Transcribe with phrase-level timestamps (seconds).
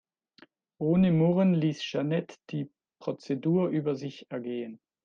[0.79, 4.79] Ohne Murren ließ Jeanette die Prozedur über sich ergehen.